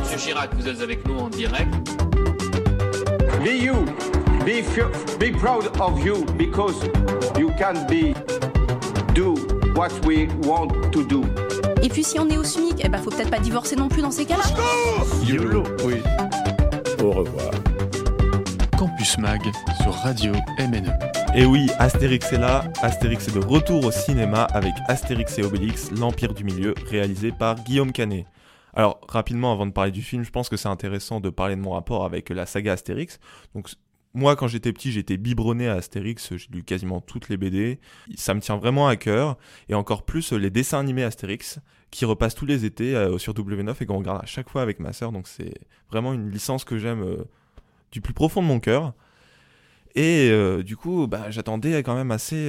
[0.00, 1.68] Monsieur Chirac, vous êtes avec nous en direct.
[3.42, 3.84] Be you.
[4.44, 4.62] Be,
[5.18, 6.74] be proud of you because
[7.38, 8.14] you can be
[9.14, 9.34] do
[9.74, 11.22] what we want to do.
[11.82, 14.02] Et puis si on est au SMIC, eh ben faut peut-être pas divorcer non plus
[14.02, 14.44] dans ces cas-là.
[15.24, 15.96] YOLO, oui.
[17.02, 17.50] Au revoir.
[18.76, 19.42] Campus Mag
[19.82, 20.92] sur Radio MNE.
[21.34, 22.64] Et oui, Astérix est là.
[22.82, 27.56] Astérix est de retour au cinéma avec Astérix et Obélix, l'Empire du Milieu, réalisé par
[27.56, 28.24] Guillaume Canet.
[28.78, 31.60] Alors, rapidement, avant de parler du film, je pense que c'est intéressant de parler de
[31.60, 33.18] mon rapport avec la saga Astérix.
[33.52, 33.70] Donc,
[34.14, 37.80] moi, quand j'étais petit, j'étais biberonné à Astérix, j'ai lu quasiment toutes les BD.
[38.14, 39.36] Ça me tient vraiment à cœur.
[39.68, 41.58] Et encore plus les dessins animés Astérix,
[41.90, 44.78] qui repassent tous les étés euh, sur W9 et qu'on regarde à chaque fois avec
[44.78, 45.10] ma sœur.
[45.10, 45.54] Donc, c'est
[45.90, 47.24] vraiment une licence que j'aime euh,
[47.90, 48.94] du plus profond de mon cœur.
[49.96, 52.48] Et euh, du coup, bah, j'attendais quand même assez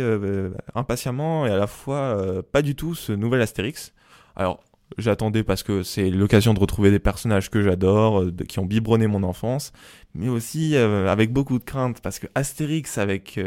[0.75, 3.95] impatiemment et à la fois pas du tout ce nouvel Astérix.
[4.35, 4.63] Alors,
[4.97, 9.23] j'attendais parce que c'est l'occasion de retrouver des personnages que j'adore, qui ont biberonné mon
[9.23, 9.71] enfance,
[10.13, 13.39] mais aussi avec beaucoup de crainte parce que Astérix avec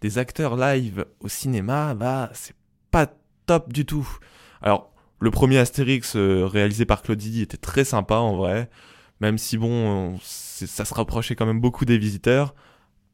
[0.00, 2.56] des acteurs live au cinéma, bah, c'est
[2.90, 3.08] pas
[3.46, 4.08] top du tout.
[4.60, 8.68] Alors, le premier Astérix réalisé par Claude Zidi était très sympa en vrai,
[9.20, 12.54] même si bon, ça se rapprochait quand même beaucoup des visiteurs.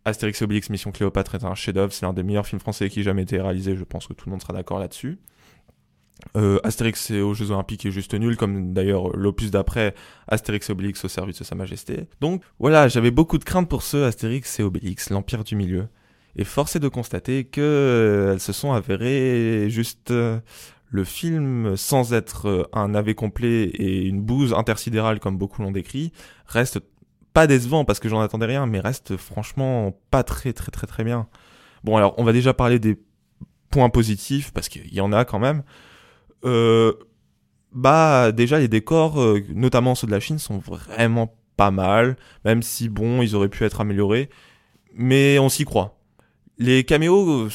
[0.04, 3.02] Astérix Obélix Mission Cléopâtre est un chef-d'œuvre, c'est l'un des meilleurs films français qui ait
[3.02, 5.18] jamais été réalisé, je pense que tout le monde sera d'accord là-dessus.
[6.36, 9.94] Euh, Astérix aux Jeux Olympiques est juste nul, comme d'ailleurs l'opus d'après
[10.28, 12.08] Astérix et Obélix au service de Sa Majesté.
[12.20, 15.88] Donc voilà, j'avais beaucoup de craintes pour ce Astérix et Obélix, l'Empire du Milieu.
[16.38, 20.38] Et force est de constater que euh, elles se sont avérées juste euh,
[20.88, 25.72] le film, sans être euh, un navet complet et une bouse intersidérale comme beaucoup l'ont
[25.72, 26.12] décrit,
[26.46, 26.80] reste
[27.32, 31.02] pas décevant parce que j'en attendais rien, mais reste franchement pas très très très très
[31.02, 31.26] bien.
[31.82, 32.98] Bon alors on va déjà parler des
[33.70, 35.62] points positifs parce qu'il y en a quand même.
[36.44, 36.92] Euh,
[37.72, 42.62] bah déjà les décors, euh, notamment ceux de la Chine, sont vraiment pas mal, même
[42.62, 44.30] si bon, ils auraient pu être améliorés,
[44.94, 45.98] mais on s'y croit.
[46.58, 47.48] Les caméos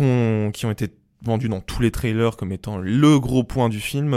[0.00, 0.88] euh, qui ont été
[1.22, 4.16] vendus dans tous les trailers comme étant le gros point du film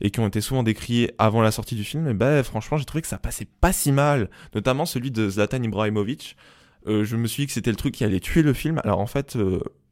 [0.00, 2.86] et qui ont été souvent décriés avant la sortie du film, et ben franchement j'ai
[2.86, 6.36] trouvé que ça passait pas si mal, notamment celui de Zlatan Ibrahimovic.
[6.86, 8.80] je me suis dit que c'était le truc qui allait tuer le film.
[8.84, 9.36] Alors en fait,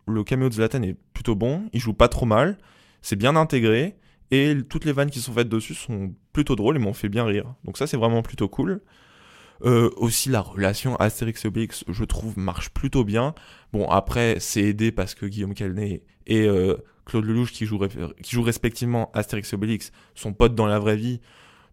[0.07, 2.57] le caméo de Zlatan est plutôt bon, il joue pas trop mal,
[3.03, 3.97] c'est bien intégré
[4.33, 7.25] et toutes les vannes qui sont faites dessus sont plutôt drôles et m'ont fait bien
[7.25, 7.55] rire.
[7.65, 8.81] Donc ça c'est vraiment plutôt cool.
[9.65, 13.35] Euh, aussi la relation Astérix et Obélix, je trouve, marche plutôt bien.
[13.73, 19.11] Bon après c'est aidé parce que Guillaume Calnet et euh, Claude Lelouch qui jouent, respectivement
[19.13, 21.21] Astérix et Obélix sont potes dans la vraie vie.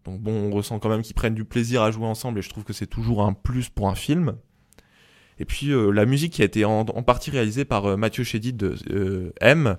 [0.04, 2.50] Donc bon, on ressent quand même qu'ils prennent du plaisir à jouer ensemble et je
[2.50, 4.36] trouve que c'est toujours un plus pour un film.
[5.38, 9.34] Et puis euh, la musique qui a été en, partie réalisée par Mathieu Chédid de
[9.40, 9.78] M,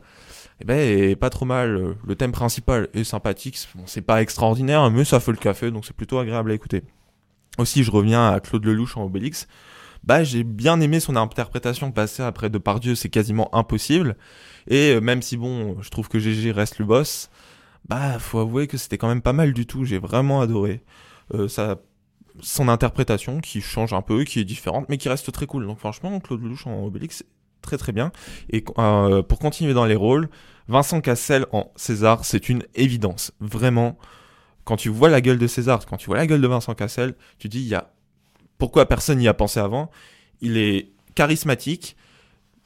[0.61, 1.97] eh ben, pas trop mal.
[2.05, 3.59] Le thème principal est sympathique.
[3.87, 6.83] c'est pas extraordinaire, mais ça fait le café, donc c'est plutôt agréable à écouter.
[7.59, 9.49] Aussi, je reviens à Claude Lelouch en Obélix.
[10.05, 14.17] Bah, j'ai bien aimé son interprétation passée après Depardieu, c'est quasiment impossible.
[14.67, 17.31] Et euh, même si bon, je trouve que GG reste le boss,
[17.89, 19.85] bah, faut avouer que c'était quand même pas mal du tout.
[19.85, 20.83] J'ai vraiment adoré.
[21.35, 21.81] Euh, ça,
[22.41, 25.67] son interprétation qui change un peu, qui est différente, mais qui reste très cool.
[25.67, 27.25] Donc franchement, Claude Lelouch en Obélix,
[27.63, 28.13] très très bien.
[28.51, 30.29] Et euh, pour continuer dans les rôles,
[30.69, 33.33] Vincent Cassel en César, c'est une évidence.
[33.41, 33.99] Vraiment,
[34.65, 37.15] quand tu vois la gueule de César, quand tu vois la gueule de Vincent Cassel,
[37.39, 37.93] tu dis, il y a...
[38.59, 39.91] pourquoi personne n'y a pensé avant?
[40.41, 41.97] Il est charismatique,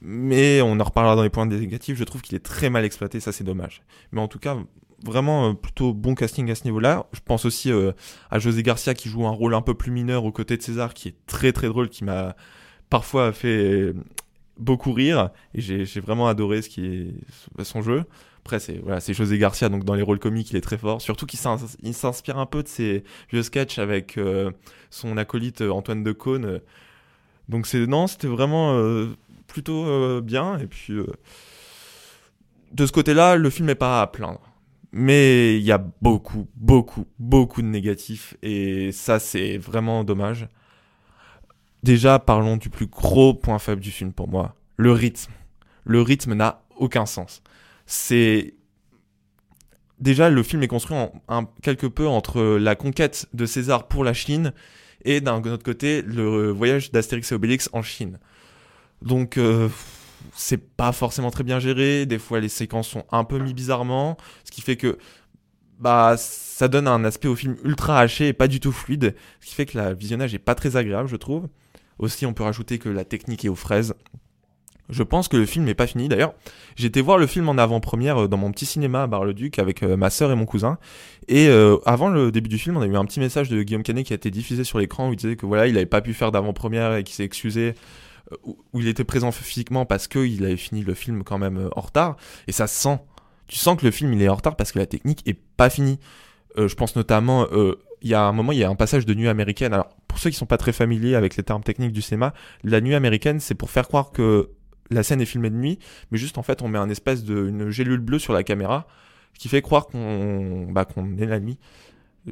[0.00, 1.96] mais on en reparlera dans les points négatifs.
[1.96, 3.82] Je trouve qu'il est très mal exploité, ça c'est dommage.
[4.12, 4.56] Mais en tout cas,
[5.04, 7.06] vraiment euh, plutôt bon casting à ce niveau-là.
[7.12, 7.92] Je pense aussi euh,
[8.30, 10.94] à José Garcia qui joue un rôle un peu plus mineur aux côtés de César,
[10.94, 12.36] qui est très très drôle, qui m'a
[12.90, 13.94] parfois fait
[14.58, 18.04] beaucoup rire et j'ai vraiment adoré ce qui est son jeu.
[18.44, 21.26] Après c'est voilà, José Garcia donc dans les rôles comiques, il est très fort, surtout
[21.26, 24.50] qu'il s'inspire un peu de ses vieux sketchs avec euh,
[24.90, 26.60] son acolyte euh, Antoine de Decaune.
[27.48, 29.08] Donc non, c'était vraiment euh,
[29.46, 30.94] plutôt bien et puis
[32.72, 34.40] de ce côté-là, le film n'est pas à plaindre.
[34.92, 40.48] Mais il y a beaucoup, beaucoup, beaucoup de négatifs et ça c'est vraiment dommage.
[41.84, 45.30] Déjà, parlons du plus gros point faible du film pour moi, le rythme.
[45.84, 47.42] Le rythme n'a aucun sens.
[47.84, 48.54] C'est
[49.98, 50.96] déjà le film est construit
[51.28, 54.54] en, quelque peu entre la conquête de César pour la Chine
[55.04, 58.18] et d'un autre côté le voyage d'Astérix et Obélix en Chine.
[59.02, 59.68] Donc euh,
[60.32, 64.16] c'est pas forcément très bien géré, des fois les séquences sont un peu mis bizarrement,
[64.44, 64.96] ce qui fait que
[65.78, 69.48] bah ça donne un aspect au film ultra haché et pas du tout fluide, ce
[69.48, 71.46] qui fait que le visionnage est pas très agréable je trouve.
[71.98, 73.94] Aussi, on peut rajouter que la technique est aux fraises.
[74.90, 76.08] Je pense que le film n'est pas fini.
[76.08, 76.34] D'ailleurs,
[76.76, 79.96] j'étais voir le film en avant-première euh, dans mon petit cinéma à Bar-le-Duc avec euh,
[79.96, 80.78] ma sœur et mon cousin.
[81.26, 83.82] Et euh, avant le début du film, on a eu un petit message de Guillaume
[83.82, 86.02] Canet qui a été diffusé sur l'écran où il disait que voilà, il avait pas
[86.02, 87.74] pu faire d'avant-première et qu'il s'est excusé.
[88.42, 92.16] Où il était présent physiquement parce qu'il avait fini le film quand même en retard.
[92.48, 92.98] Et ça se sent.
[93.46, 95.68] Tu sens que le film il est en retard parce que la technique est pas
[95.68, 96.00] finie.
[96.56, 97.46] Je pense notamment,
[98.00, 99.74] il y a un moment, il y a un passage de nuit américaine.
[99.74, 102.80] Alors, pour ceux qui sont pas très familiers avec les termes techniques du cinéma, la
[102.80, 104.50] nuit américaine, c'est pour faire croire que
[104.88, 105.80] la scène est filmée de nuit,
[106.12, 108.86] mais juste en fait, on met un espèce de une gélule bleue sur la caméra,
[109.36, 111.58] qui fait croire qu'on bah, qu'on est la nuit,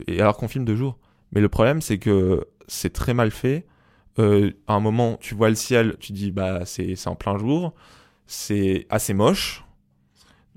[0.06, 0.96] et alors qu'on filme de jour.
[1.32, 3.66] Mais le problème, c'est que c'est très mal fait.
[4.20, 7.36] Euh, à un moment, tu vois le ciel, tu dis bah c'est c'est en plein
[7.36, 7.74] jour,
[8.28, 9.64] c'est assez moche.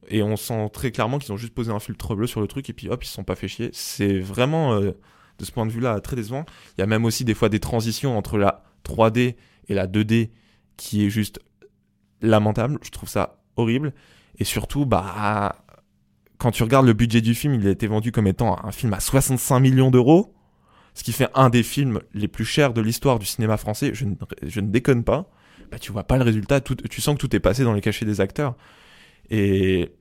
[0.10, 2.70] Et on sent très clairement qu'ils ont juste posé un filtre bleu sur le truc
[2.70, 3.72] et puis hop, ils se sont pas fait chier.
[3.74, 4.92] C'est vraiment, euh,
[5.40, 6.46] de ce point de vue-là, très décevant.
[6.78, 9.36] Il y a même aussi des fois des transitions entre la 3D
[9.68, 10.30] et la 2D
[10.78, 11.40] qui est juste
[12.22, 12.80] lamentable.
[12.82, 13.94] Je trouve ça horrible.
[14.38, 15.56] Et surtout, bah,
[16.38, 18.94] quand tu regardes le budget du film, il a été vendu comme étant un film
[18.94, 20.34] à 65 millions d'euros.
[20.94, 23.92] Ce qui fait un des films les plus chers de l'histoire du cinéma français.
[23.94, 25.30] Je ne, déconne pas.
[25.72, 26.62] Bah, tu vois pas le résultat.
[26.62, 28.56] Tu sens que tout est passé dans les cachets des acteurs.
[29.30, 29.92] Et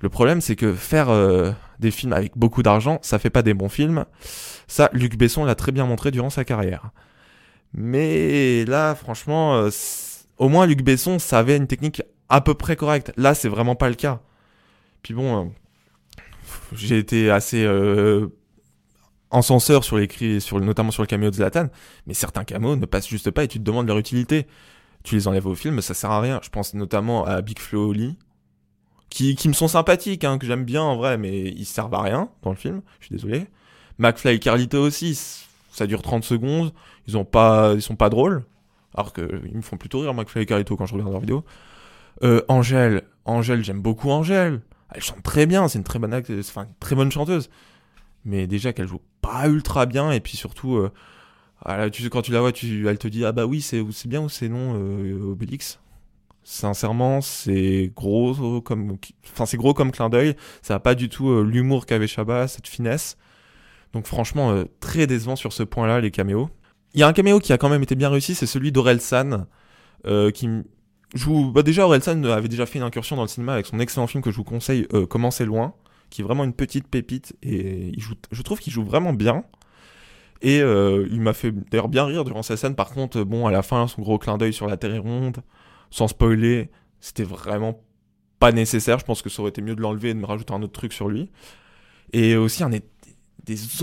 [0.00, 3.54] le problème, c'est que faire euh, des films avec beaucoup d'argent, ça fait pas des
[3.54, 4.04] bons films.
[4.66, 6.90] Ça, Luc Besson l'a très bien montré durant sa carrière.
[7.74, 9.70] Mais là, franchement, euh,
[10.38, 13.12] au moins Luc Besson savait une technique à peu près correcte.
[13.16, 14.20] Là, c'est vraiment pas le cas.
[15.02, 15.48] Puis bon, euh,
[16.72, 18.28] j'ai été assez euh,
[19.30, 21.68] encenseur sur les cris, sur, notamment sur le caméo de Zlatan,
[22.06, 24.46] mais certains caméos ne passent juste pas et tu te demandes leur utilité.
[25.04, 26.40] Tu les enlèves au film, ça sert à rien.
[26.42, 27.92] Je pense notamment à Big Flo
[29.10, 32.02] qui, qui me sont sympathiques, hein, que j'aime bien en vrai, mais ils servent à
[32.02, 32.82] rien dans le film.
[33.00, 33.46] Je suis désolé.
[33.98, 35.18] McFly et Carlito aussi,
[35.70, 36.72] ça dure 30 secondes.
[37.06, 38.44] Ils ont pas, ils sont pas drôles.
[38.94, 41.44] Alors que ils me font plutôt rire McFly et Carlito quand je regarde leurs vidéos.
[42.22, 44.60] Euh, Angèle, Angèle, j'aime beaucoup Angèle.
[44.92, 47.50] Elle chante très bien, c'est une très bonne actrice, enfin très bonne chanteuse.
[48.24, 50.90] Mais déjà qu'elle joue pas ultra bien et puis surtout, euh,
[51.64, 54.08] ah, tu quand tu la vois, tu, elle te dit ah bah oui c'est c'est
[54.08, 55.78] bien ou c'est non euh, Obélix?
[56.44, 58.96] Sincèrement, c'est gros comme,
[59.32, 60.34] enfin c'est gros comme clin d'œil.
[60.62, 63.18] Ça a pas du tout euh, l'humour qu'avait Chabat, cette finesse.
[63.92, 66.48] Donc franchement, euh, très décevant sur ce point-là, les caméos.
[66.94, 69.46] Il y a un caméo qui a quand même été bien réussi, c'est celui d'Orelsan,
[70.06, 70.48] euh, qui
[71.14, 71.52] joue...
[71.52, 74.22] Bah déjà, Orelsan avait déjà fait une incursion dans le cinéma avec son excellent film
[74.22, 75.74] que je vous conseille, Comment c'est loin,
[76.08, 78.14] qui est vraiment une petite pépite, et il joue...
[78.32, 79.44] je trouve qu'il joue vraiment bien.
[80.40, 82.74] Et il m'a fait d'ailleurs bien rire durant sa scène.
[82.74, 85.38] Par contre, bon, à la fin, son gros clin d'œil sur la Terre est ronde,
[85.90, 86.70] sans spoiler,
[87.00, 87.82] c'était vraiment
[88.38, 88.98] pas nécessaire.
[88.98, 90.72] Je pense que ça aurait été mieux de l'enlever et de me rajouter un autre
[90.72, 91.30] truc sur lui.
[92.12, 92.82] Et aussi, un des,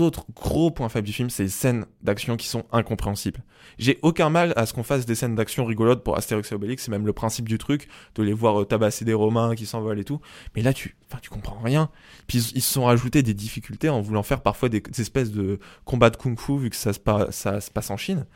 [0.00, 3.42] autres gros points faibles du film, c'est les scènes d'action qui sont incompréhensibles.
[3.78, 6.84] J'ai aucun mal à ce qu'on fasse des scènes d'action rigolotes pour Astérix et Obélix,
[6.84, 9.98] c'est même le principe du truc, de les voir euh, tabasser des Romains qui s'envolent
[9.98, 10.20] et tout.
[10.54, 11.90] Mais là, tu, enfin, tu comprends rien.
[12.28, 16.10] Puis ils, se sont rajoutés des difficultés en voulant faire parfois des, espèces de combats
[16.10, 18.26] de kung-fu vu que ça se, pa- ça se passe en Chine.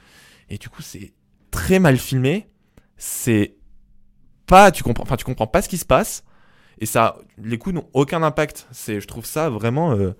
[0.49, 1.12] Et du coup, c'est
[1.52, 2.49] très mal filmé.
[2.96, 3.55] C'est
[4.50, 6.25] pas, tu comprends, enfin, tu comprends pas ce qui se passe.
[6.81, 8.67] Et ça, les coups n'ont aucun impact.
[8.73, 10.11] C'est, je trouve ça vraiment, euh,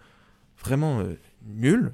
[0.63, 1.93] vraiment euh, nul.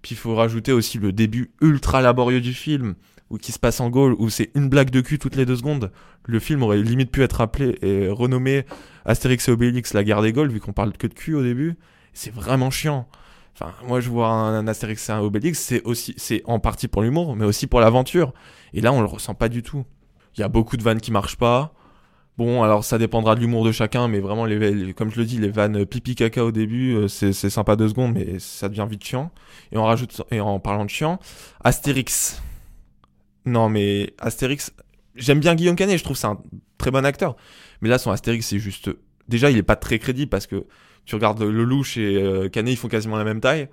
[0.00, 2.94] Puis il faut rajouter aussi le début ultra laborieux du film,
[3.28, 5.56] où qui se passe en Gaule, où c'est une blague de cul toutes les deux
[5.56, 5.92] secondes.
[6.24, 8.64] Le film aurait limite pu être appelé et renommé
[9.04, 11.76] Astérix et Obélix, la guerre des Gaules, vu qu'on parle que de cul au début.
[12.14, 13.06] C'est vraiment chiant.
[13.54, 16.88] Enfin, moi je vois un, un Astérix et un Obélix, c'est aussi, c'est en partie
[16.88, 18.32] pour l'humour, mais aussi pour l'aventure.
[18.72, 19.84] Et là, on le ressent pas du tout.
[20.36, 21.72] Il y a beaucoup de vannes qui marchent pas.
[22.36, 25.38] Bon, alors ça dépendra de l'humour de chacun, mais vraiment, les, comme je le dis,
[25.38, 29.02] les vannes pipi caca au début, euh, c'est sympa deux secondes, mais ça devient vite
[29.02, 29.30] chiant.
[29.72, 31.18] Et on rajoute, et en parlant de chiant,
[31.64, 32.42] Astérix.
[33.46, 34.74] Non, mais Astérix,
[35.14, 36.38] j'aime bien Guillaume Canet, je trouve c'est un
[36.76, 37.36] très bon acteur.
[37.80, 38.90] Mais là, son Astérix, c'est juste.
[39.28, 40.66] Déjà, il est pas très crédible parce que
[41.06, 43.68] tu regardes le louche et euh, Canet, ils font quasiment la même taille.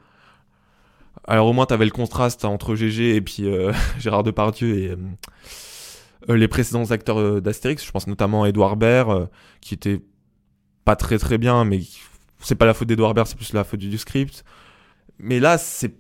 [1.27, 4.97] Alors au moins, t'avais le contraste entre GG et puis euh, Gérard Depardieu et euh,
[6.27, 7.85] les précédents acteurs euh, d'Astérix.
[7.85, 9.25] Je pense notamment à Edouard Baird, euh,
[9.61, 10.01] qui était
[10.85, 11.81] pas très très bien, mais
[12.39, 14.43] c'est pas la faute d'Edouard Baird, c'est plus la faute du, script.
[15.19, 15.95] Mais là, c'est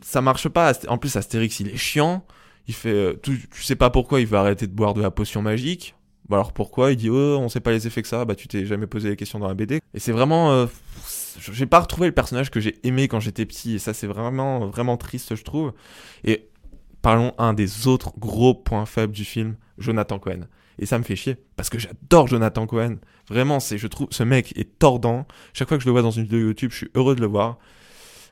[0.00, 0.72] ça marche pas.
[0.88, 2.24] En plus, Astérix, il est chiant.
[2.68, 5.42] Il fait, euh, tu, sais pas pourquoi il veut arrêter de boire de la potion
[5.42, 5.94] magique.
[6.28, 6.92] Bah alors pourquoi?
[6.92, 8.26] Il dit oh on sait pas les effets que ça.
[8.26, 9.80] Bah tu t'es jamais posé les questions dans la BD.
[9.94, 10.66] Et c'est vraiment, euh,
[11.40, 13.76] j'ai pas retrouvé le personnage que j'ai aimé quand j'étais petit.
[13.76, 15.72] Et ça c'est vraiment vraiment triste je trouve.
[16.24, 16.50] Et
[17.02, 20.46] parlons un des autres gros points faibles du film, Jonathan Cohen.
[20.78, 22.96] Et ça me fait chier parce que j'adore Jonathan Cohen.
[23.28, 25.26] Vraiment c'est je trouve ce mec est tordant.
[25.52, 27.26] Chaque fois que je le vois dans une vidéo YouTube, je suis heureux de le
[27.26, 27.58] voir.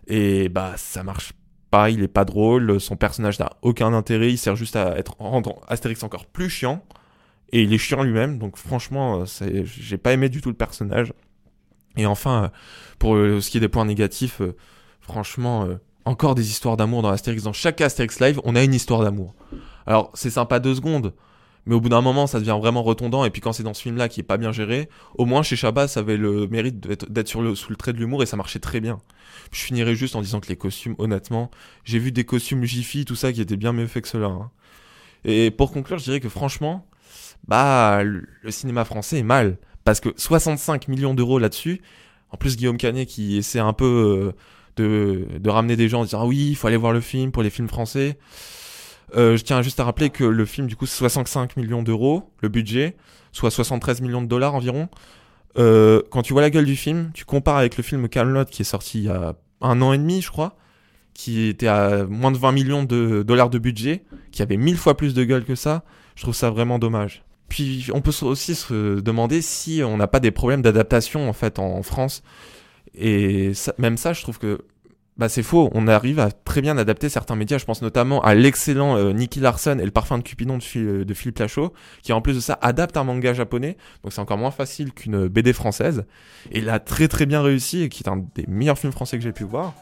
[0.06, 1.32] Et bah ça marche
[1.70, 5.16] pas, il est pas drôle, son personnage n'a aucun intérêt, il sert juste à être
[5.18, 6.84] rendre Astérix encore plus chiant.
[7.52, 11.12] Et il est chiant lui-même, donc franchement, euh, j'ai pas aimé du tout le personnage.
[11.96, 12.48] Et enfin, euh,
[12.98, 14.42] pour euh, ce qui est des points négatifs,
[15.00, 15.68] franchement,
[16.06, 17.42] encore des histoires d'amour dans Astérix.
[17.42, 19.34] Dans chaque Astérix Live, on a une histoire d'amour.
[19.86, 21.12] Alors, c'est sympa deux secondes,
[21.66, 23.24] mais au bout d'un moment, ça devient vraiment retondant.
[23.24, 25.56] Et puis quand c'est dans ce film-là qui est pas bien géré, au moins chez
[25.56, 28.36] Chabat, ça avait le mérite d'être sur le, sous le trait de l'humour et ça
[28.36, 28.98] marchait très bien.
[29.52, 31.50] Je finirai juste en disant que les costumes, honnêtement,
[31.84, 34.26] j'ai vu des costumes Jiffy, tout ça, qui étaient bien mieux faits que cela.
[34.28, 34.50] hein.
[35.24, 36.86] Et pour conclure, je dirais que franchement,
[37.48, 39.58] bah, le le cinéma français est mal.
[39.84, 41.80] Parce que 65 millions d'euros là-dessus,
[42.30, 44.36] en plus Guillaume Canet qui essaie un peu euh,
[44.76, 47.42] de, ramener des gens en disant ah oui, il faut aller voir le film pour
[47.42, 48.18] les films français.
[49.16, 52.30] Euh, je tiens juste à rappeler que le film, du coup, c'est 65 millions d'euros,
[52.40, 52.96] le budget,
[53.32, 54.88] soit 73 millions de dollars environ.
[55.58, 58.62] Euh, quand tu vois la gueule du film, tu compares avec le film Camelot qui
[58.62, 60.56] est sorti il y a un an et demi, je crois,
[61.14, 64.96] qui était à moins de 20 millions de dollars de budget, qui avait mille fois
[64.96, 65.84] plus de gueule que ça.
[66.14, 67.22] Je trouve ça vraiment dommage.
[67.48, 71.58] Puis on peut aussi se demander si on n'a pas des problèmes d'adaptation en fait
[71.58, 72.22] en France.
[72.96, 74.60] Et même ça, je trouve que
[75.16, 75.70] bah, c'est faux.
[75.72, 77.58] On arrive à très bien adapter certains médias.
[77.58, 81.14] Je pense notamment à l'excellent euh, Nicky Larson et le parfum de Cupidon de, de
[81.14, 81.72] Philippe Lachaud,
[82.02, 83.76] qui en plus de ça adapte un manga japonais.
[84.02, 86.04] Donc c'est encore moins facile qu'une BD française.
[86.52, 89.16] Et il a très très bien réussi et qui est un des meilleurs films français
[89.16, 89.72] que j'ai pu voir.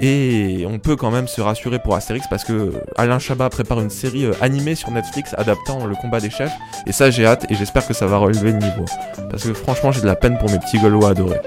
[0.00, 3.90] Et on peut quand même se rassurer pour Astérix parce que Alain Chabat prépare une
[3.90, 6.52] série euh, animée sur Netflix adaptant le combat des chefs.
[6.86, 8.84] Et ça j'ai hâte et j'espère que ça va relever le niveau.
[9.30, 11.40] Parce que franchement j'ai de la peine pour mes petits Gaulois adorés.